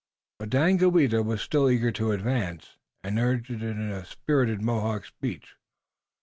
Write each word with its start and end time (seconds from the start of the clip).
But 0.39 0.49
Daganoweda 0.49 1.21
was 1.23 1.43
still 1.43 1.69
eager 1.69 1.91
to 1.91 2.11
advance, 2.11 2.75
and 3.03 3.19
urged 3.19 3.51
it 3.51 3.61
in 3.61 3.91
a 3.91 4.03
spirited 4.03 4.59
Mohawk 4.59 5.05
speech. 5.05 5.53